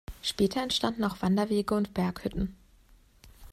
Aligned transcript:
Später 0.23 0.63
entstanden 0.63 1.03
auch 1.03 1.21
Wanderwege 1.21 1.75
und 1.75 1.93
Berghütten. 1.93 2.55